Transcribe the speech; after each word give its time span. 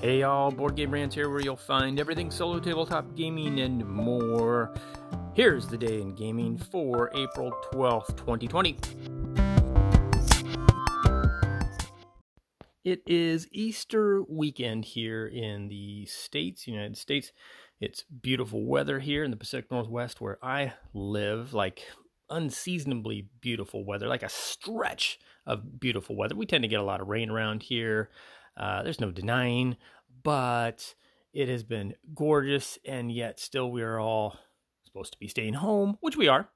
Hey 0.00 0.20
y'all, 0.20 0.50
Board 0.50 0.76
Game 0.76 0.92
Rants 0.92 1.14
here 1.14 1.28
where 1.28 1.42
you'll 1.42 1.56
find 1.56 2.00
everything 2.00 2.30
solo 2.30 2.58
tabletop 2.58 3.14
gaming 3.16 3.60
and 3.60 3.86
more. 3.86 4.72
Here's 5.34 5.66
the 5.66 5.76
day 5.76 6.00
in 6.00 6.14
gaming 6.14 6.56
for 6.56 7.10
April 7.14 7.52
12th, 7.70 8.16
2020. 8.16 8.78
It 12.82 13.02
is 13.06 13.46
Easter 13.52 14.22
weekend 14.22 14.86
here 14.86 15.26
in 15.26 15.68
the 15.68 16.06
States, 16.06 16.66
United 16.66 16.96
States. 16.96 17.32
It's 17.78 18.02
beautiful 18.04 18.64
weather 18.64 19.00
here 19.00 19.22
in 19.22 19.30
the 19.30 19.36
Pacific 19.36 19.70
Northwest 19.70 20.18
where 20.18 20.38
I 20.42 20.72
live, 20.94 21.52
like 21.52 21.82
unseasonably 22.30 23.28
beautiful 23.42 23.84
weather, 23.84 24.08
like 24.08 24.22
a 24.22 24.30
stretch 24.30 25.18
of 25.44 25.78
beautiful 25.78 26.16
weather. 26.16 26.34
We 26.34 26.46
tend 26.46 26.64
to 26.64 26.68
get 26.68 26.80
a 26.80 26.84
lot 26.84 27.02
of 27.02 27.08
rain 27.08 27.28
around 27.28 27.64
here. 27.64 28.08
Uh, 28.56 28.82
there's 28.82 29.00
no 29.00 29.10
denying, 29.10 29.76
but 30.22 30.94
it 31.32 31.48
has 31.48 31.62
been 31.62 31.94
gorgeous, 32.14 32.78
and 32.84 33.12
yet 33.12 33.38
still 33.38 33.70
we 33.70 33.82
are 33.82 33.98
all 33.98 34.38
supposed 34.84 35.12
to 35.12 35.18
be 35.18 35.28
staying 35.28 35.54
home, 35.54 35.96
which 36.00 36.16
we 36.16 36.28
are. 36.28 36.48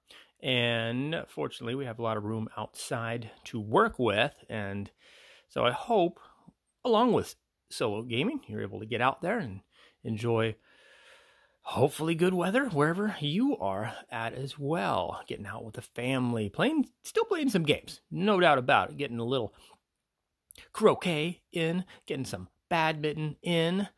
And 0.43 1.25
fortunately, 1.29 1.75
we 1.75 1.87
have 1.87 1.99
a 1.99 2.03
lot 2.03 2.17
of 2.17 2.25
room 2.25 2.49
outside 2.57 3.31
to 3.45 3.61
work 3.61 3.99
with. 3.99 4.35
And 4.49 4.91
so 5.49 5.65
I 5.65 5.71
hope, 5.71 6.21
along 6.85 7.13
with 7.13 7.37
solo 7.71 8.03
gaming, 8.03 8.41
you're 8.47 8.63
able 8.63 8.81
to 8.81 8.87
get 8.87 9.01
out 9.01 9.23
there 9.23 9.39
and 9.39 9.61
enjoy 10.03 10.57
hopefully 11.63 12.15
good 12.15 12.35
weather 12.35 12.67
wherever 12.67 13.17
you 13.21 13.57
are 13.57 13.95
at 14.11 14.35
as 14.35 14.59
well. 14.59 15.23
Getting 15.27 15.47
out 15.47 15.65
with 15.65 15.77
the 15.77 15.83
family, 15.83 16.51
playing, 16.51 16.89
still 17.05 17.25
playing 17.25 17.49
some 17.49 17.63
games, 17.63 18.03
no 18.11 18.39
doubt 18.39 18.59
about 18.59 18.91
it. 18.91 18.99
Getting 18.99 19.21
a 19.21 19.25
little 19.25 19.55
croquet 20.73 21.41
in, 21.53 21.85
getting 22.07 22.27
some 22.27 22.49
badminton 22.69 23.37
in, 23.43 23.89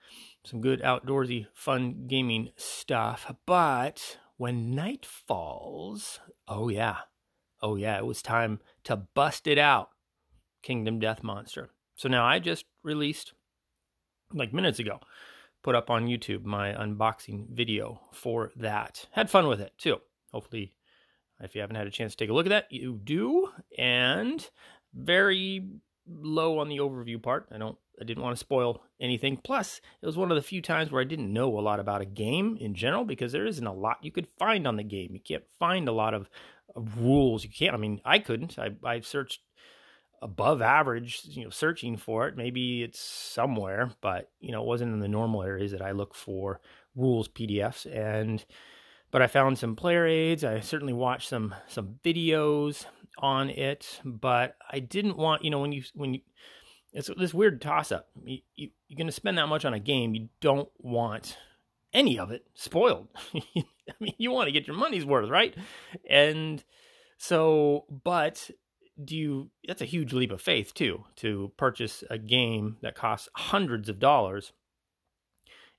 some 0.44 0.60
good 0.60 0.80
outdoorsy, 0.82 1.46
fun 1.52 2.06
gaming 2.06 2.50
stuff. 2.56 3.34
But 3.46 4.18
when 4.36 4.74
night 4.74 5.06
falls, 5.06 6.20
oh 6.46 6.68
yeah, 6.68 6.96
oh 7.62 7.76
yeah, 7.76 7.96
it 7.98 8.06
was 8.06 8.22
time 8.22 8.60
to 8.84 8.96
bust 8.96 9.46
it 9.46 9.58
out. 9.58 9.90
Kingdom 10.62 10.98
Death 10.98 11.22
Monster. 11.22 11.70
So 11.94 12.08
now 12.08 12.24
I 12.24 12.38
just 12.38 12.64
released, 12.82 13.32
like 14.32 14.52
minutes 14.52 14.78
ago, 14.78 15.00
put 15.62 15.74
up 15.74 15.90
on 15.90 16.06
YouTube 16.06 16.44
my 16.44 16.72
unboxing 16.72 17.48
video 17.50 18.00
for 18.12 18.52
that. 18.56 19.06
Had 19.12 19.30
fun 19.30 19.46
with 19.46 19.60
it 19.60 19.72
too. 19.78 19.98
Hopefully, 20.32 20.74
if 21.40 21.54
you 21.54 21.60
haven't 21.60 21.76
had 21.76 21.86
a 21.86 21.90
chance 21.90 22.12
to 22.12 22.18
take 22.18 22.30
a 22.30 22.32
look 22.32 22.46
at 22.46 22.50
that, 22.50 22.70
you 22.70 23.00
do. 23.02 23.48
And 23.78 24.48
very 24.94 25.66
low 26.08 26.58
on 26.58 26.68
the 26.68 26.78
overview 26.78 27.22
part. 27.22 27.48
I 27.52 27.58
don't 27.58 27.76
I 28.00 28.04
didn't 28.04 28.22
want 28.22 28.36
to 28.36 28.40
spoil 28.40 28.82
anything. 29.00 29.38
Plus, 29.38 29.80
it 30.02 30.06
was 30.06 30.16
one 30.16 30.30
of 30.30 30.36
the 30.36 30.42
few 30.42 30.60
times 30.60 30.90
where 30.90 31.00
I 31.00 31.06
didn't 31.06 31.32
know 31.32 31.58
a 31.58 31.60
lot 31.60 31.80
about 31.80 32.02
a 32.02 32.06
game 32.06 32.58
in 32.60 32.74
general 32.74 33.04
because 33.04 33.32
there 33.32 33.46
isn't 33.46 33.66
a 33.66 33.72
lot 33.72 33.98
you 34.02 34.12
could 34.12 34.28
find 34.38 34.66
on 34.66 34.76
the 34.76 34.84
game. 34.84 35.10
You 35.12 35.20
can't 35.20 35.44
find 35.58 35.88
a 35.88 35.92
lot 35.92 36.14
of, 36.14 36.28
of 36.74 36.98
rules. 36.98 37.44
You 37.44 37.50
can't. 37.50 37.74
I 37.74 37.78
mean, 37.78 38.00
I 38.04 38.18
couldn't. 38.18 38.58
I 38.58 38.70
I 38.84 39.00
searched 39.00 39.40
above 40.22 40.62
average, 40.62 41.22
you 41.24 41.44
know, 41.44 41.50
searching 41.50 41.96
for 41.96 42.28
it. 42.28 42.36
Maybe 42.36 42.82
it's 42.82 43.00
somewhere, 43.00 43.90
but 44.00 44.30
you 44.40 44.52
know, 44.52 44.62
it 44.62 44.66
wasn't 44.66 44.92
in 44.92 45.00
the 45.00 45.08
normal 45.08 45.42
areas 45.42 45.72
that 45.72 45.82
I 45.82 45.92
look 45.92 46.14
for 46.14 46.60
rules 46.94 47.28
PDFs 47.28 47.86
and 47.94 48.44
but 49.10 49.22
I 49.22 49.28
found 49.28 49.58
some 49.58 49.76
player 49.76 50.06
aids. 50.06 50.44
I 50.44 50.60
certainly 50.60 50.92
watched 50.92 51.28
some 51.28 51.54
some 51.68 51.98
videos 52.04 52.86
on 53.18 53.50
it, 53.50 54.00
but 54.04 54.56
I 54.70 54.80
didn't 54.80 55.16
want, 55.16 55.44
you 55.44 55.50
know, 55.50 55.60
when 55.60 55.72
you 55.72 55.82
when 55.94 56.14
you 56.14 56.20
it's 56.92 57.10
this 57.18 57.34
weird 57.34 57.60
toss 57.60 57.92
up. 57.92 58.08
You, 58.24 58.38
you, 58.54 58.70
you're 58.88 58.96
going 58.96 59.06
to 59.06 59.12
spend 59.12 59.36
that 59.38 59.48
much 59.48 59.64
on 59.64 59.74
a 59.74 59.78
game, 59.78 60.14
you 60.14 60.28
don't 60.40 60.70
want 60.78 61.36
any 61.92 62.18
of 62.18 62.30
it 62.30 62.46
spoiled. 62.54 63.08
I 63.34 63.64
mean, 64.00 64.14
you 64.18 64.30
want 64.30 64.48
to 64.48 64.52
get 64.52 64.66
your 64.66 64.76
money's 64.76 65.04
worth, 65.04 65.28
right? 65.28 65.54
And 66.08 66.64
so, 67.18 67.84
but 68.04 68.50
do 69.02 69.14
you, 69.14 69.50
that's 69.66 69.82
a 69.82 69.86
huge 69.86 70.14
leap 70.14 70.32
of 70.32 70.40
faith 70.40 70.72
too, 70.72 71.04
to 71.16 71.52
purchase 71.58 72.02
a 72.08 72.16
game 72.18 72.78
that 72.80 72.94
costs 72.94 73.28
hundreds 73.34 73.88
of 73.90 73.98
dollars 73.98 74.52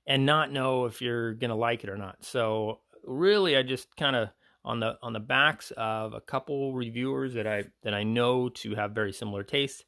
and 0.06 0.24
not 0.24 0.52
know 0.52 0.84
if 0.84 1.02
you're 1.02 1.34
going 1.34 1.50
to 1.50 1.56
like 1.56 1.82
it 1.82 1.90
or 1.90 1.96
not. 1.96 2.24
So, 2.24 2.80
really, 3.04 3.56
I 3.56 3.62
just 3.62 3.94
kind 3.96 4.16
of, 4.16 4.28
on 4.64 4.80
the 4.80 4.98
on 5.02 5.12
the 5.12 5.20
backs 5.20 5.72
of 5.76 6.12
a 6.12 6.20
couple 6.20 6.74
reviewers 6.74 7.34
that 7.34 7.46
I 7.46 7.64
that 7.82 7.94
I 7.94 8.02
know 8.02 8.48
to 8.50 8.74
have 8.74 8.92
very 8.92 9.12
similar 9.12 9.42
tastes. 9.42 9.84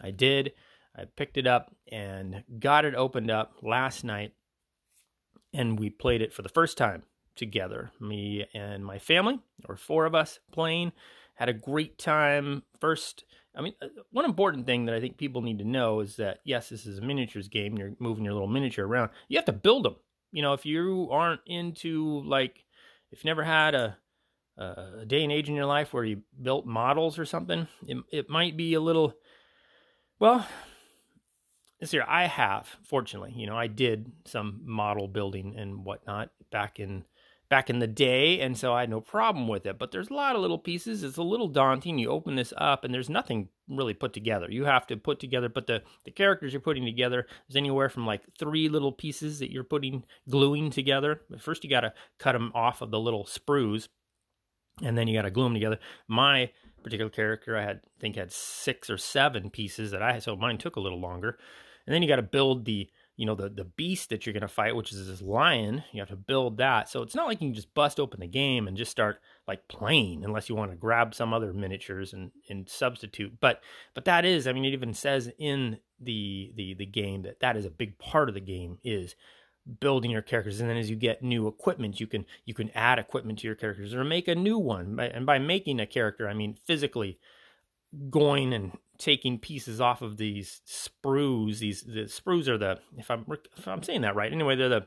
I 0.00 0.10
did. 0.10 0.52
I 0.96 1.04
picked 1.04 1.36
it 1.36 1.46
up 1.46 1.74
and 1.90 2.42
got 2.58 2.84
it 2.84 2.94
opened 2.94 3.30
up 3.30 3.54
last 3.62 4.04
night, 4.04 4.32
and 5.52 5.78
we 5.78 5.90
played 5.90 6.22
it 6.22 6.32
for 6.32 6.42
the 6.42 6.48
first 6.48 6.76
time 6.76 7.04
together. 7.36 7.92
Me 8.00 8.46
and 8.52 8.84
my 8.84 8.98
family, 8.98 9.38
or 9.68 9.76
four 9.76 10.06
of 10.06 10.14
us 10.14 10.40
playing, 10.50 10.92
had 11.34 11.48
a 11.48 11.52
great 11.52 11.98
time. 11.98 12.64
First, 12.80 13.24
I 13.54 13.62
mean, 13.62 13.74
uh, 13.80 13.86
one 14.10 14.24
important 14.24 14.66
thing 14.66 14.86
that 14.86 14.94
I 14.94 15.00
think 15.00 15.16
people 15.16 15.40
need 15.40 15.58
to 15.58 15.64
know 15.64 16.00
is 16.00 16.16
that 16.16 16.40
yes, 16.44 16.68
this 16.68 16.84
is 16.84 16.98
a 16.98 17.02
miniatures 17.02 17.48
game. 17.48 17.78
You're 17.78 17.92
moving 18.00 18.24
your 18.24 18.34
little 18.34 18.48
miniature 18.48 18.86
around. 18.86 19.10
You 19.28 19.38
have 19.38 19.44
to 19.46 19.52
build 19.52 19.84
them. 19.84 19.96
You 20.32 20.42
know, 20.42 20.52
if 20.52 20.66
you 20.66 21.08
aren't 21.10 21.40
into 21.46 22.22
like, 22.26 22.64
if 23.10 23.24
you 23.24 23.28
never 23.28 23.44
had 23.44 23.74
a 23.74 23.98
a 24.58 25.04
day 25.06 25.22
and 25.22 25.32
age 25.32 25.48
in 25.48 25.54
your 25.54 25.66
life 25.66 25.92
where 25.92 26.04
you 26.04 26.22
built 26.42 26.66
models 26.66 27.18
or 27.18 27.24
something, 27.24 27.68
it, 27.86 27.96
it 28.10 28.28
might 28.28 28.56
be 28.56 28.74
a 28.74 28.80
little, 28.80 29.14
well, 30.18 30.44
this 31.80 31.92
year 31.92 32.04
I 32.08 32.26
have, 32.26 32.68
fortunately, 32.82 33.32
you 33.36 33.46
know, 33.46 33.56
I 33.56 33.68
did 33.68 34.10
some 34.24 34.62
model 34.64 35.06
building 35.06 35.54
and 35.56 35.84
whatnot 35.84 36.30
back 36.50 36.80
in 36.80 37.04
back 37.48 37.70
in 37.70 37.78
the 37.78 37.86
day, 37.86 38.40
and 38.40 38.56
so 38.56 38.74
I 38.74 38.80
had 38.80 38.90
no 38.90 39.00
problem 39.00 39.48
with 39.48 39.66
it. 39.66 39.78
But 39.78 39.90
there's 39.90 40.10
a 40.10 40.14
lot 40.14 40.36
of 40.36 40.42
little 40.42 40.58
pieces. 40.58 41.02
It's 41.02 41.16
a 41.16 41.22
little 41.22 41.48
daunting. 41.48 41.98
You 41.98 42.10
open 42.10 42.36
this 42.36 42.52
up, 42.56 42.84
and 42.84 42.92
there's 42.92 43.08
nothing 43.08 43.48
really 43.68 43.94
put 43.94 44.12
together. 44.12 44.46
You 44.50 44.64
have 44.64 44.86
to 44.88 44.96
put 44.96 45.20
together, 45.20 45.48
but 45.48 45.66
the 45.66 45.82
the 46.04 46.10
characters 46.10 46.52
you're 46.52 46.60
putting 46.60 46.84
together 46.84 47.26
is 47.48 47.56
anywhere 47.56 47.88
from 47.88 48.06
like 48.06 48.22
three 48.38 48.68
little 48.68 48.92
pieces 48.92 49.38
that 49.38 49.52
you're 49.52 49.64
putting 49.64 50.04
gluing 50.28 50.70
together. 50.70 51.22
But 51.30 51.40
first, 51.40 51.64
you 51.64 51.70
got 51.70 51.80
to 51.80 51.94
cut 52.18 52.32
them 52.32 52.52
off 52.54 52.82
of 52.82 52.90
the 52.90 53.00
little 53.00 53.24
sprues, 53.24 53.88
and 54.82 54.96
then 54.96 55.08
you 55.08 55.16
got 55.16 55.22
to 55.22 55.30
glue 55.30 55.44
them 55.44 55.54
together. 55.54 55.78
My 56.06 56.50
particular 56.82 57.10
character, 57.10 57.56
I 57.56 57.62
had 57.62 57.80
I 57.84 58.00
think 58.00 58.16
had 58.16 58.32
six 58.32 58.90
or 58.90 58.98
seven 58.98 59.50
pieces 59.50 59.90
that 59.90 60.02
I 60.02 60.18
so 60.18 60.36
mine 60.36 60.58
took 60.58 60.76
a 60.76 60.80
little 60.80 61.00
longer 61.00 61.38
and 61.88 61.94
then 61.94 62.02
you 62.02 62.08
got 62.08 62.16
to 62.16 62.22
build 62.22 62.66
the 62.66 62.90
you 63.18 63.26
know 63.26 63.34
the 63.34 63.48
the 63.48 63.64
beast 63.64 64.10
that 64.10 64.24
you're 64.24 64.32
going 64.32 64.40
to 64.40 64.48
fight 64.48 64.76
which 64.76 64.92
is 64.92 65.08
this 65.08 65.20
lion 65.20 65.82
you 65.92 66.00
have 66.00 66.08
to 66.08 66.16
build 66.16 66.56
that. 66.58 66.88
So 66.88 67.02
it's 67.02 67.16
not 67.16 67.26
like 67.26 67.42
you 67.42 67.48
can 67.48 67.54
just 67.54 67.74
bust 67.74 67.98
open 67.98 68.20
the 68.20 68.28
game 68.28 68.68
and 68.68 68.76
just 68.76 68.92
start 68.92 69.18
like 69.46 69.66
playing 69.66 70.24
unless 70.24 70.48
you 70.48 70.54
want 70.54 70.70
to 70.70 70.76
grab 70.76 71.14
some 71.14 71.34
other 71.34 71.52
miniatures 71.52 72.12
and 72.12 72.30
and 72.48 72.68
substitute. 72.68 73.38
But 73.40 73.60
but 73.92 74.04
that 74.06 74.24
is 74.24 74.46
i 74.46 74.52
mean 74.52 74.64
it 74.64 74.72
even 74.72 74.94
says 74.94 75.30
in 75.36 75.78
the 76.00 76.52
the 76.54 76.74
the 76.74 76.86
game 76.86 77.22
that 77.22 77.40
that 77.40 77.56
is 77.56 77.66
a 77.66 77.70
big 77.70 77.98
part 77.98 78.28
of 78.28 78.36
the 78.36 78.40
game 78.40 78.78
is 78.84 79.16
building 79.80 80.12
your 80.12 80.22
characters. 80.22 80.60
And 80.60 80.70
then 80.70 80.76
as 80.76 80.88
you 80.88 80.96
get 80.96 81.20
new 81.20 81.48
equipment 81.48 81.98
you 81.98 82.06
can 82.06 82.24
you 82.44 82.54
can 82.54 82.70
add 82.70 83.00
equipment 83.00 83.40
to 83.40 83.48
your 83.48 83.56
characters 83.56 83.94
or 83.94 84.04
make 84.04 84.28
a 84.28 84.36
new 84.36 84.58
one. 84.58 84.98
And 85.00 85.26
by 85.26 85.40
making 85.40 85.80
a 85.80 85.86
character 85.86 86.28
i 86.28 86.34
mean 86.34 86.54
physically 86.54 87.18
going 88.10 88.52
and 88.52 88.78
taking 88.98 89.38
pieces 89.38 89.80
off 89.80 90.02
of 90.02 90.16
these 90.16 90.60
sprues. 90.66 91.58
These 91.58 91.82
the 91.82 92.02
sprues 92.02 92.48
are 92.48 92.58
the 92.58 92.80
if 92.96 93.10
I'm 93.10 93.24
if 93.56 93.66
I'm 93.66 93.82
saying 93.82 94.02
that 94.02 94.16
right. 94.16 94.32
Anyway, 94.32 94.56
they're 94.56 94.68
the 94.68 94.86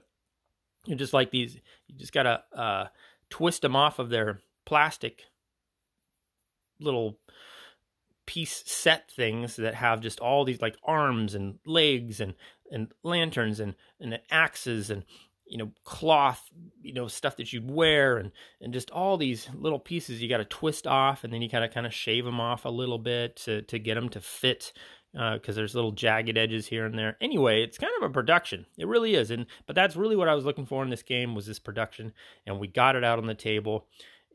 you're 0.85 0.97
just 0.97 1.13
like 1.13 1.31
these. 1.31 1.55
You 1.87 1.97
just 1.97 2.13
gotta 2.13 2.43
uh, 2.55 2.85
twist 3.29 3.61
them 3.61 3.75
off 3.75 3.99
of 3.99 4.09
their 4.09 4.41
plastic 4.65 5.23
little 6.79 7.19
piece 8.25 8.63
set 8.65 9.11
things 9.11 9.55
that 9.57 9.75
have 9.75 10.01
just 10.01 10.19
all 10.19 10.45
these 10.45 10.61
like 10.61 10.75
arms 10.83 11.35
and 11.35 11.59
legs 11.65 12.19
and 12.19 12.33
and 12.71 12.91
lanterns 13.03 13.59
and 13.59 13.75
and 13.99 14.19
axes 14.29 14.89
and 14.89 15.03
you 15.51 15.57
know 15.57 15.69
cloth 15.83 16.49
you 16.81 16.93
know 16.93 17.07
stuff 17.07 17.35
that 17.35 17.51
you'd 17.51 17.69
wear 17.69 18.17
and 18.17 18.31
and 18.61 18.73
just 18.73 18.89
all 18.89 19.17
these 19.17 19.49
little 19.53 19.79
pieces 19.79 20.21
you 20.21 20.29
got 20.29 20.37
to 20.37 20.45
twist 20.45 20.87
off 20.87 21.25
and 21.25 21.33
then 21.33 21.41
you 21.41 21.49
kind 21.49 21.65
of 21.65 21.73
kind 21.73 21.85
of 21.85 21.93
shave 21.93 22.23
them 22.23 22.39
off 22.39 22.63
a 22.63 22.69
little 22.69 22.97
bit 22.97 23.35
to 23.35 23.61
to 23.63 23.77
get 23.77 23.95
them 23.95 24.07
to 24.07 24.21
fit 24.21 24.71
because 25.11 25.49
uh, 25.49 25.59
there's 25.59 25.75
little 25.75 25.91
jagged 25.91 26.37
edges 26.37 26.67
here 26.67 26.85
and 26.85 26.97
there. 26.97 27.17
Anyway, 27.19 27.61
it's 27.61 27.77
kind 27.77 27.91
of 28.01 28.09
a 28.09 28.13
production. 28.13 28.65
It 28.77 28.87
really 28.87 29.13
is, 29.15 29.29
and 29.29 29.45
but 29.67 29.75
that's 29.75 29.97
really 29.97 30.15
what 30.15 30.29
I 30.29 30.35
was 30.35 30.45
looking 30.45 30.65
for 30.65 30.83
in 30.83 30.89
this 30.89 31.03
game 31.03 31.35
was 31.35 31.45
this 31.45 31.59
production, 31.59 32.13
and 32.45 32.59
we 32.59 32.67
got 32.67 32.95
it 32.95 33.03
out 33.03 33.19
on 33.19 33.27
the 33.27 33.35
table, 33.35 33.87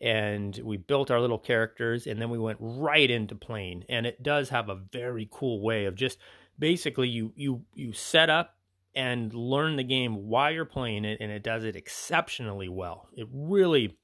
and 0.03 0.59
we 0.63 0.77
built 0.77 1.11
our 1.11 1.19
little 1.21 1.39
characters, 1.39 2.07
and 2.07 2.21
then 2.21 2.29
we 2.29 2.39
went 2.39 2.59
right 2.61 3.11
into 3.11 3.35
playing, 3.35 3.85
and 3.89 4.05
it 4.05 4.23
does 4.23 4.51
have 4.51 4.69
a 4.69 4.75
very 4.93 5.27
cool 5.31 5.63
way 5.63 5.87
of 5.87 5.95
just 5.95 6.19
basically 6.59 7.09
you 7.09 7.33
you 7.37 7.63
you 7.75 7.95
set 7.95 8.29
up 8.29 8.56
and 8.97 9.33
learn 9.35 9.77
the 9.77 9.85
game 9.85 10.29
while 10.29 10.51
you're 10.51 10.65
playing 10.65 11.05
it, 11.05 11.19
and 11.21 11.31
it 11.31 11.43
does 11.43 11.63
it 11.63 11.77
exceptionally 11.77 12.69
well. 12.69 13.09
It 13.15 13.29
really 13.31 13.97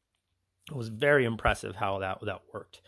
was 0.71 0.89
very 0.89 1.25
impressive 1.25 1.75
how 1.75 1.99
that 2.01 2.19
that 2.23 2.43
worked, 2.53 2.83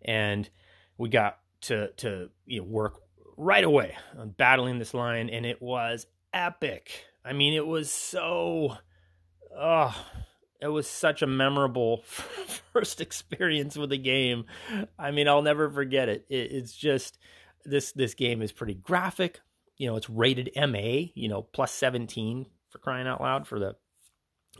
and 0.00 0.48
we 0.96 1.10
got 1.10 1.38
to 1.62 1.88
to 1.98 2.30
you 2.46 2.60
know, 2.60 2.66
work 2.66 2.94
right 3.36 3.62
away 3.64 3.96
on 4.18 4.30
battling 4.30 4.78
this 4.78 4.94
lion, 4.94 5.28
and 5.28 5.44
it 5.44 5.60
was 5.60 6.06
epic. 6.32 7.04
I 7.24 7.34
mean, 7.34 7.54
it 7.54 7.66
was 7.66 7.90
so, 7.90 8.78
oh, 9.56 10.06
it 10.60 10.68
was 10.68 10.88
such 10.88 11.22
a 11.22 11.26
memorable 11.26 11.98
first 12.72 13.00
experience 13.00 13.76
with 13.76 13.90
the 13.90 13.98
game. 13.98 14.46
I 14.98 15.10
mean, 15.10 15.28
I'll 15.28 15.42
never 15.42 15.70
forget 15.70 16.08
it. 16.08 16.24
it. 16.30 16.50
It's 16.52 16.74
just 16.74 17.18
this 17.64 17.92
this 17.92 18.14
game 18.14 18.40
is 18.40 18.52
pretty 18.52 18.74
graphic. 18.74 19.40
You 19.82 19.88
know, 19.88 19.96
it's 19.96 20.08
rated 20.08 20.48
MA. 20.54 21.10
You 21.14 21.28
know, 21.28 21.42
plus 21.42 21.72
seventeen 21.72 22.46
for 22.70 22.78
crying 22.78 23.08
out 23.08 23.20
loud 23.20 23.48
for 23.48 23.58
the 23.58 23.74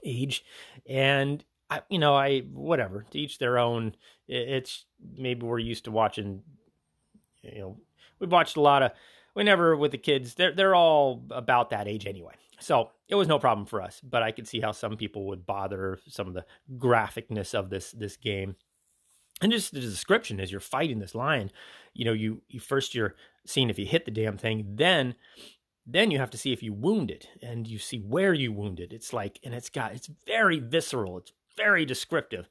age, 0.04 0.44
and 0.84 1.44
I, 1.70 1.82
you 1.88 2.00
know, 2.00 2.16
I 2.16 2.40
whatever 2.40 3.06
to 3.12 3.18
each 3.20 3.38
their 3.38 3.56
own. 3.56 3.94
It's 4.26 4.84
maybe 5.16 5.46
we're 5.46 5.60
used 5.60 5.84
to 5.84 5.92
watching. 5.92 6.42
You 7.44 7.60
know, 7.60 7.76
we've 8.18 8.32
watched 8.32 8.56
a 8.56 8.60
lot 8.60 8.82
of. 8.82 8.90
We 9.36 9.44
never 9.44 9.76
with 9.76 9.92
the 9.92 9.98
kids. 9.98 10.34
They're 10.34 10.50
they're 10.50 10.74
all 10.74 11.22
about 11.30 11.70
that 11.70 11.86
age 11.86 12.04
anyway. 12.04 12.34
So 12.58 12.90
it 13.06 13.14
was 13.14 13.28
no 13.28 13.38
problem 13.38 13.66
for 13.66 13.80
us, 13.80 14.00
but 14.02 14.24
I 14.24 14.32
could 14.32 14.48
see 14.48 14.58
how 14.58 14.72
some 14.72 14.96
people 14.96 15.28
would 15.28 15.46
bother 15.46 16.00
some 16.08 16.26
of 16.26 16.34
the 16.34 16.46
graphicness 16.76 17.54
of 17.54 17.70
this 17.70 17.92
this 17.92 18.16
game. 18.16 18.56
And 19.40 19.50
just 19.50 19.72
the 19.72 19.80
description 19.80 20.40
as 20.40 20.52
you're 20.52 20.60
fighting 20.60 20.98
this 20.98 21.14
lion, 21.14 21.50
you 21.94 22.04
know, 22.04 22.12
you 22.12 22.42
you 22.48 22.60
first 22.60 22.94
you're 22.94 23.14
seeing 23.46 23.70
if 23.70 23.78
you 23.78 23.86
hit 23.86 24.04
the 24.04 24.10
damn 24.10 24.38
thing, 24.38 24.74
then 24.76 25.14
then 25.86 26.10
you 26.10 26.18
have 26.18 26.30
to 26.30 26.38
see 26.38 26.52
if 26.52 26.62
you 26.62 26.72
wound 26.72 27.10
it 27.10 27.28
and 27.42 27.66
you 27.66 27.78
see 27.78 27.98
where 27.98 28.32
you 28.32 28.52
wounded. 28.52 28.92
It's 28.92 29.12
like 29.12 29.40
and 29.42 29.54
it's 29.54 29.68
got 29.68 29.92
it's 29.92 30.10
very 30.26 30.60
visceral. 30.60 31.18
It's 31.18 31.32
very 31.56 31.84
descriptive. 31.84 32.48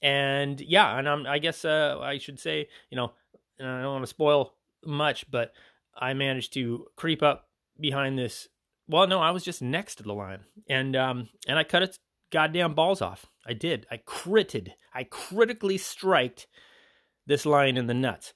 And 0.00 0.60
yeah, 0.60 0.98
and 0.98 1.08
I'm, 1.08 1.26
I 1.26 1.38
guess 1.38 1.64
uh, 1.64 1.98
I 2.00 2.18
should 2.18 2.40
say, 2.40 2.68
you 2.90 2.96
know, 2.96 3.12
I 3.60 3.82
don't 3.82 3.92
want 3.92 4.02
to 4.02 4.08
spoil 4.08 4.54
much, 4.84 5.30
but 5.30 5.52
I 5.94 6.12
managed 6.14 6.52
to 6.54 6.86
creep 6.96 7.22
up 7.22 7.48
behind 7.78 8.18
this 8.18 8.48
well, 8.88 9.06
no, 9.06 9.20
I 9.20 9.30
was 9.30 9.44
just 9.44 9.62
next 9.62 9.96
to 9.96 10.02
the 10.02 10.12
lion 10.12 10.40
and 10.68 10.96
um, 10.96 11.28
and 11.46 11.58
I 11.58 11.64
cut 11.64 11.82
its 11.82 11.98
goddamn 12.30 12.74
balls 12.74 13.00
off. 13.00 13.26
I 13.46 13.54
did. 13.54 13.86
I 13.90 13.98
critted. 13.98 14.70
I 14.94 15.04
critically 15.04 15.78
striked 15.78 16.46
this 17.26 17.46
lion 17.46 17.76
in 17.76 17.86
the 17.86 17.94
nuts, 17.94 18.34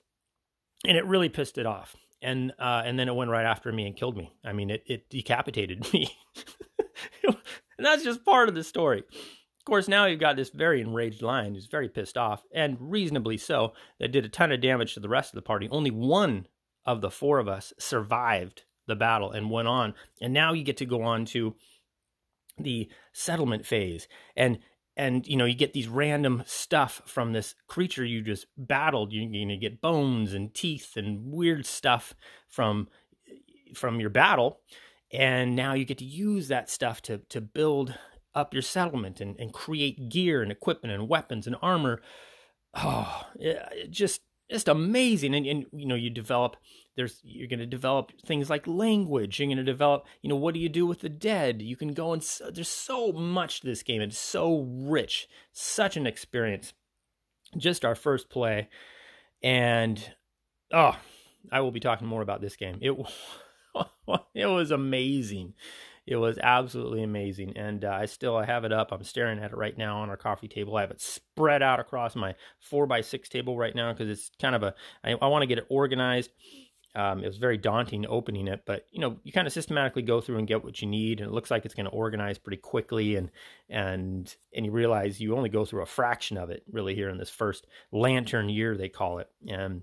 and 0.86 0.96
it 0.96 1.06
really 1.06 1.28
pissed 1.28 1.58
it 1.58 1.66
off. 1.66 1.96
And 2.22 2.52
uh, 2.58 2.82
and 2.84 2.98
then 2.98 3.08
it 3.08 3.14
went 3.14 3.30
right 3.30 3.44
after 3.44 3.72
me 3.72 3.86
and 3.86 3.96
killed 3.96 4.16
me. 4.16 4.32
I 4.44 4.52
mean, 4.52 4.70
it 4.70 4.82
it 4.86 5.10
decapitated 5.10 5.86
me. 5.92 6.10
and 7.24 7.36
that's 7.78 8.04
just 8.04 8.24
part 8.24 8.48
of 8.48 8.54
the 8.54 8.64
story. 8.64 9.00
Of 9.00 9.64
course, 9.64 9.88
now 9.88 10.06
you've 10.06 10.20
got 10.20 10.36
this 10.36 10.50
very 10.50 10.80
enraged 10.80 11.22
lion 11.22 11.54
who's 11.54 11.66
very 11.66 11.88
pissed 11.88 12.16
off, 12.16 12.42
and 12.54 12.76
reasonably 12.80 13.36
so, 13.36 13.72
that 13.98 14.12
did 14.12 14.24
a 14.24 14.28
ton 14.28 14.52
of 14.52 14.60
damage 14.60 14.94
to 14.94 15.00
the 15.00 15.08
rest 15.08 15.32
of 15.32 15.36
the 15.36 15.42
party. 15.42 15.68
Only 15.70 15.90
one 15.90 16.46
of 16.84 17.00
the 17.00 17.10
four 17.10 17.38
of 17.38 17.48
us 17.48 17.72
survived 17.78 18.62
the 18.86 18.96
battle 18.96 19.32
and 19.32 19.50
went 19.50 19.68
on. 19.68 19.94
And 20.20 20.32
now 20.32 20.52
you 20.52 20.62
get 20.62 20.76
to 20.78 20.86
go 20.86 21.02
on 21.02 21.24
to 21.26 21.56
the 22.58 22.88
settlement 23.12 23.66
phase 23.66 24.08
and 24.36 24.58
and 24.96 25.26
you 25.26 25.36
know 25.36 25.44
you 25.44 25.54
get 25.54 25.72
these 25.72 25.88
random 25.88 26.42
stuff 26.46 27.02
from 27.04 27.32
this 27.32 27.54
creature 27.66 28.04
you 28.04 28.22
just 28.22 28.46
battled. 28.56 29.12
You, 29.12 29.22
you, 29.22 29.46
you 29.46 29.56
get 29.58 29.80
bones 29.80 30.32
and 30.32 30.54
teeth 30.54 30.96
and 30.96 31.30
weird 31.30 31.66
stuff 31.66 32.14
from 32.48 32.88
from 33.74 34.00
your 34.00 34.10
battle. 34.10 34.60
And 35.12 35.54
now 35.54 35.74
you 35.74 35.84
get 35.84 35.98
to 35.98 36.04
use 36.04 36.48
that 36.48 36.70
stuff 36.70 37.02
to 37.02 37.18
to 37.28 37.40
build 37.40 37.94
up 38.34 38.52
your 38.52 38.62
settlement 38.62 39.20
and, 39.20 39.38
and 39.38 39.52
create 39.52 40.08
gear 40.08 40.42
and 40.42 40.52
equipment 40.52 40.94
and 40.94 41.08
weapons 41.08 41.46
and 41.46 41.56
armor. 41.60 42.00
Oh 42.78 43.26
it, 43.40 43.58
it 43.72 43.90
just 43.90 44.20
just 44.50 44.68
amazing. 44.68 45.34
And, 45.34 45.46
and 45.46 45.66
you 45.72 45.86
know 45.86 45.94
you 45.94 46.10
develop 46.10 46.58
there's 46.96 47.20
you're 47.22 47.48
going 47.48 47.60
to 47.60 47.66
develop 47.66 48.12
things 48.24 48.50
like 48.50 48.66
language 48.66 49.38
you're 49.38 49.46
going 49.46 49.56
to 49.56 49.64
develop 49.64 50.04
you 50.22 50.28
know 50.28 50.36
what 50.36 50.54
do 50.54 50.60
you 50.60 50.68
do 50.68 50.86
with 50.86 51.00
the 51.00 51.08
dead 51.08 51.62
you 51.62 51.76
can 51.76 51.92
go 51.92 52.12
and 52.12 52.22
so, 52.22 52.50
there's 52.50 52.68
so 52.68 53.12
much 53.12 53.60
to 53.60 53.66
this 53.66 53.82
game 53.82 54.00
it's 54.00 54.18
so 54.18 54.60
rich 54.60 55.28
such 55.52 55.96
an 55.96 56.06
experience 56.06 56.72
just 57.56 57.84
our 57.84 57.94
first 57.94 58.28
play 58.28 58.68
and 59.42 60.14
oh 60.72 60.96
i 61.52 61.60
will 61.60 61.70
be 61.70 61.80
talking 61.80 62.06
more 62.06 62.22
about 62.22 62.40
this 62.40 62.56
game 62.56 62.78
it 62.80 62.92
it 64.34 64.46
was 64.46 64.70
amazing 64.70 65.54
it 66.06 66.16
was 66.16 66.38
absolutely 66.40 67.02
amazing, 67.02 67.56
and 67.56 67.84
uh, 67.84 67.90
I 67.90 68.06
still 68.06 68.36
I 68.36 68.44
have 68.46 68.64
it 68.64 68.72
up. 68.72 68.92
I'm 68.92 69.02
staring 69.02 69.40
at 69.40 69.50
it 69.50 69.56
right 69.56 69.76
now 69.76 69.98
on 70.02 70.08
our 70.08 70.16
coffee 70.16 70.46
table. 70.46 70.76
I 70.76 70.82
have 70.82 70.92
it 70.92 71.00
spread 71.00 71.64
out 71.64 71.80
across 71.80 72.14
my 72.14 72.36
four 72.60 72.86
by 72.86 73.00
six 73.00 73.28
table 73.28 73.58
right 73.58 73.74
now 73.74 73.92
because 73.92 74.08
it's 74.08 74.30
kind 74.40 74.54
of 74.54 74.62
a. 74.62 74.74
I, 75.02 75.14
I 75.20 75.26
want 75.26 75.42
to 75.42 75.46
get 75.46 75.58
it 75.58 75.66
organized. 75.68 76.30
Um, 76.96 77.22
it 77.22 77.26
was 77.26 77.36
very 77.36 77.58
daunting 77.58 78.06
opening 78.08 78.48
it, 78.48 78.62
but 78.64 78.86
you 78.90 79.00
know, 79.00 79.18
you 79.22 79.30
kind 79.30 79.46
of 79.46 79.52
systematically 79.52 80.00
go 80.00 80.22
through 80.22 80.38
and 80.38 80.48
get 80.48 80.64
what 80.64 80.80
you 80.80 80.88
need, 80.88 81.20
and 81.20 81.28
it 81.28 81.32
looks 81.34 81.50
like 81.50 81.66
it's 81.66 81.74
going 81.74 81.84
to 81.84 81.92
organize 81.92 82.38
pretty 82.38 82.56
quickly, 82.56 83.16
and 83.16 83.30
and 83.68 84.34
and 84.54 84.64
you 84.64 84.72
realize 84.72 85.20
you 85.20 85.36
only 85.36 85.50
go 85.50 85.66
through 85.66 85.82
a 85.82 85.86
fraction 85.86 86.38
of 86.38 86.48
it 86.48 86.62
really 86.72 86.94
here 86.94 87.10
in 87.10 87.18
this 87.18 87.28
first 87.28 87.66
lantern 87.92 88.48
year 88.48 88.76
they 88.76 88.88
call 88.88 89.18
it, 89.18 89.28
and 89.46 89.82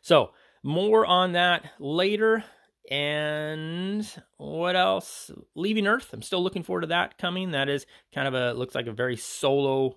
so 0.00 0.30
more 0.62 1.04
on 1.04 1.32
that 1.32 1.70
later. 1.78 2.44
And 2.90 4.04
what 4.38 4.74
else? 4.74 5.30
Leaving 5.54 5.86
Earth. 5.86 6.08
I'm 6.12 6.22
still 6.22 6.42
looking 6.42 6.64
forward 6.64 6.80
to 6.80 6.86
that 6.88 7.18
coming. 7.18 7.52
That 7.52 7.68
is 7.68 7.86
kind 8.12 8.26
of 8.26 8.34
a 8.34 8.52
looks 8.52 8.74
like 8.74 8.88
a 8.88 8.92
very 8.92 9.16
solo, 9.16 9.96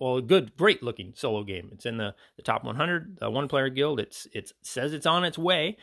well, 0.00 0.16
a 0.16 0.22
good, 0.22 0.56
great 0.56 0.82
looking 0.82 1.12
solo 1.14 1.44
game. 1.44 1.68
It's 1.72 1.84
in 1.84 1.98
the, 1.98 2.14
the 2.36 2.42
top 2.42 2.64
100, 2.64 3.18
the 3.20 3.30
one 3.30 3.48
player 3.48 3.68
guild. 3.68 4.00
It's 4.00 4.26
it 4.32 4.50
says 4.62 4.94
it's 4.94 5.06
on 5.06 5.24
its 5.24 5.38
way. 5.38 5.76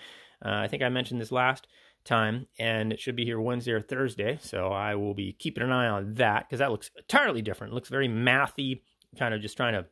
Uh, 0.44 0.50
I 0.50 0.68
think 0.68 0.81
I 0.81 0.90
mentioned 0.90 1.22
this 1.22 1.31
last 1.31 1.68
time, 2.04 2.48
and 2.58 2.92
it 2.92 3.00
should 3.00 3.16
be 3.16 3.25
here 3.25 3.40
Wednesday 3.40 3.74
or 3.74 3.81
Thursday. 3.81 4.40
So 4.42 4.69
I 4.69 4.96
will 4.96 5.14
be 5.14 5.34
keeping 5.34 5.64
an 5.64 5.72
eye 5.72 5.88
on 5.88 6.16
that 6.16 6.48
because 6.48 6.60
that 6.60 6.72
looks 6.72 6.90
entirely 6.98 7.44
different. 7.44 7.74
It 7.74 7.75
looks 7.75 7.90
very 7.90 8.10
mathy, 8.10 8.81
kind 9.18 9.34
of 9.34 9.42
just 9.42 9.56
trying 9.56 9.74
to. 9.74 9.86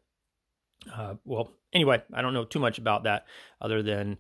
Uh, 0.94 1.16
well, 1.24 1.52
anyway, 1.72 2.02
I 2.14 2.22
don't 2.22 2.34
know 2.34 2.46
too 2.46 2.60
much 2.60 2.80
about 2.80 3.04
that 3.04 3.26
other 3.62 3.84
than 3.84 4.18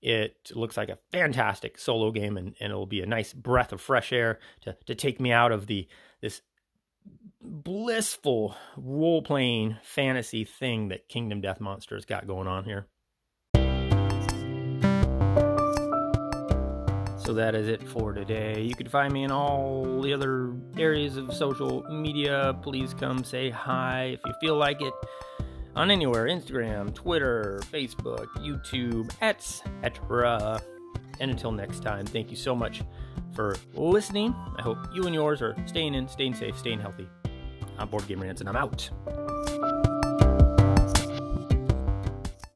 it 0.00 0.50
looks 0.54 0.76
like 0.76 0.88
a 0.88 0.98
fantastic 1.12 1.78
solo 1.78 2.10
game, 2.10 2.36
and, 2.36 2.54
and 2.58 2.70
it'll 2.70 2.86
be 2.86 3.02
a 3.02 3.06
nice 3.06 3.32
breath 3.32 3.72
of 3.72 3.80
fresh 3.80 4.12
air 4.12 4.40
to, 4.62 4.76
to 4.86 4.94
take 4.94 5.20
me 5.20 5.30
out 5.30 5.52
of 5.52 5.66
the 5.66 5.86
this 6.20 6.40
blissful 7.42 8.56
role 8.76 9.22
playing 9.22 9.76
fantasy 9.82 10.44
thing 10.44 10.88
that 10.88 11.08
Kingdom 11.08 11.40
Death 11.40 11.60
Monsters 11.60 12.04
got 12.04 12.26
going 12.26 12.46
on 12.46 12.64
here. 12.64 12.86
So 17.24 17.34
that 17.34 17.54
is 17.54 17.68
it 17.68 17.86
for 17.88 18.12
today. 18.12 18.62
You 18.62 18.74
can 18.74 18.88
find 18.88 19.12
me 19.12 19.22
in 19.22 19.30
all 19.30 20.00
the 20.02 20.12
other 20.12 20.54
areas 20.76 21.16
of 21.16 21.32
social 21.32 21.84
media. 21.84 22.58
Please 22.62 22.94
come 22.94 23.22
say 23.22 23.48
hi 23.48 24.18
if 24.18 24.20
you 24.26 24.32
feel 24.40 24.56
like 24.56 24.82
it 24.82 24.92
on 25.76 25.90
anywhere 25.90 26.26
Instagram, 26.26 26.92
Twitter, 26.92 27.60
Facebook, 27.70 28.26
YouTube, 28.38 29.14
etc. 29.22 30.60
And 31.20 31.30
until 31.30 31.52
next 31.52 31.80
time, 31.80 32.06
thank 32.06 32.30
you 32.30 32.36
so 32.36 32.56
much 32.56 32.82
for 33.32 33.56
listening. 33.74 34.34
I 34.58 34.62
hope 34.62 34.78
you 34.92 35.04
and 35.04 35.14
yours 35.14 35.40
are 35.42 35.56
staying 35.66 35.94
in, 35.94 36.08
staying 36.08 36.34
safe, 36.34 36.58
staying 36.58 36.80
healthy. 36.80 37.08
I'm 37.82 37.88
Board 37.88 38.06
Game 38.06 38.22
Rants, 38.22 38.40
and 38.40 38.48
I'm 38.48 38.54
out. 38.54 38.88